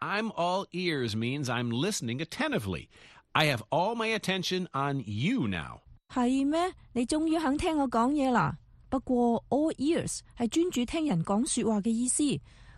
[0.00, 2.88] I'm all ears means I'm listening attentively.
[3.34, 5.80] I have all my attention on you now.
[6.08, 6.72] 係咩？
[6.92, 8.58] 你終於肯聽我講嘢啦。
[8.88, 12.22] 不過 all ears 係專注聽人講說話嘅意思。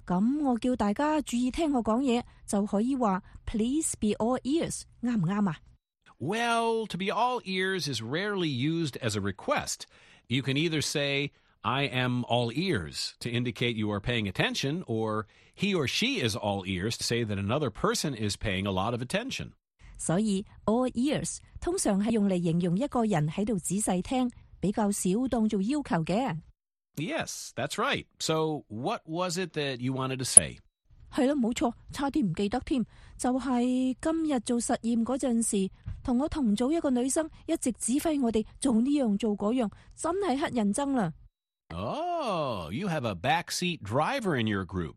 [0.06, 5.58] 咁我叫大家注意聽我講嘢，就可以話 Please be all ears，啱唔啱啊
[6.18, 9.86] ？Well, to be all ears is rarely used as a request.
[10.26, 11.30] You can either say
[11.62, 15.26] I am all ears to indicate you are paying attention, or
[15.60, 18.92] he or she is all ears to say that another person is paying a lot
[18.92, 19.52] of attention.
[19.98, 26.38] 所以 all ears 通常係用嚟形容一個人喺度仔細聽，比較少當做要求嘅。
[26.96, 28.06] Yes, that's right.
[28.18, 30.58] So what was it that you wanted to say?
[31.12, 32.84] 係啦，冇錯，差啲唔記得添。
[33.18, 35.70] 就係、是、今日做實驗嗰陣時，
[36.02, 41.12] 同我同組一個女生一直指揮我哋做呢樣做嗰樣，真係乞人憎啦。
[41.72, 44.96] Oh, you have a backseat driver in your group.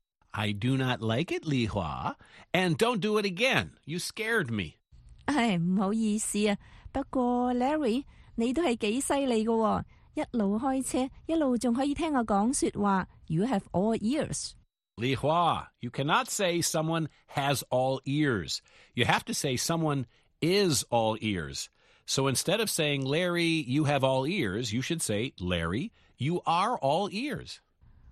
[0.33, 2.15] I do not like it, Li Hua,
[2.53, 3.71] and don't do it again.
[3.85, 4.77] You scared me.
[5.25, 6.57] 唉，唔好意思啊，
[6.91, 8.05] 不過 Larry，
[8.35, 9.85] 你都系几犀利噶。
[10.13, 13.07] 一路开车，一路仲可以听我讲说话。
[13.27, 14.51] You have all ears.
[14.97, 18.59] Li Hua, you cannot say someone has all ears.
[18.93, 20.05] You have to say someone
[20.41, 21.69] is all ears.
[22.05, 26.77] So instead of saying, Larry, you have all ears, you should say, Larry, you are
[26.77, 27.61] all ears.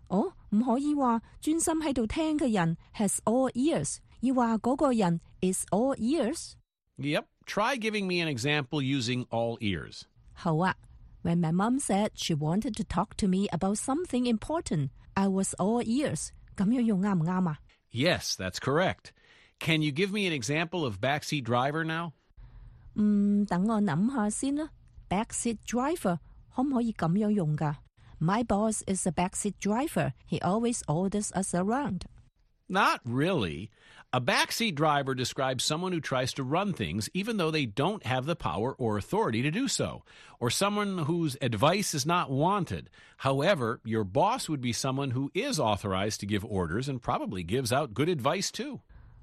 [0.09, 6.53] 哦，唔可以話專心喺度聽嘅人 has all ears，要話嗰個人 is all ears。
[6.97, 10.01] Yep, try giving me an example using all ears.
[10.33, 10.75] 好啊。
[11.21, 15.81] When my mum said she wanted to talk to me about something important, I was all
[15.83, 16.31] ears.
[17.91, 19.11] Yes, that's correct.
[19.59, 22.13] Can you give me an example of backseat driver now?
[22.95, 24.69] 嗯，等我諗下先啦。
[25.09, 26.19] Backseat driver
[26.55, 27.75] 可唔可以咁樣用㗎？
[28.19, 30.13] ？My boss is a backseat driver.
[30.25, 32.05] He always orders us around.
[32.67, 33.71] Not really.
[34.11, 38.25] A backseat driver describes someone who tries to run things even though they don't have
[38.25, 40.03] the power or authority to do so,
[40.39, 42.89] or someone whose advice is not wanted.
[43.17, 47.71] However, your boss would be someone who is authorized to give orders and probably gives
[47.71, 48.81] out good advice too.